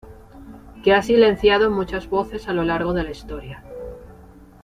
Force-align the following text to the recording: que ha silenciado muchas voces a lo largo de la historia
que 0.83 0.93
ha 0.95 1.03
silenciado 1.03 1.69
muchas 1.69 2.09
voces 2.09 2.47
a 2.47 2.53
lo 2.53 2.63
largo 2.63 2.93
de 2.93 3.03
la 3.03 3.11
historia 3.11 3.63